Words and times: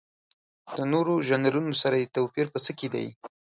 د 0.77 0.79
نورو 0.93 1.13
ژانرونو 1.27 1.73
سره 1.81 1.95
یې 2.01 2.11
توپیر 2.15 2.47
په 2.53 2.59
څه 2.65 2.71
کې 2.77 2.87
دی؟ 2.93 3.07